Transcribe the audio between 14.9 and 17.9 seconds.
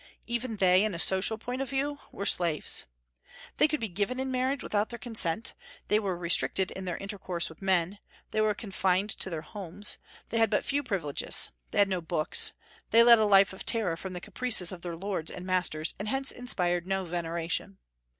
lords and masters, and hence inspired no veneration.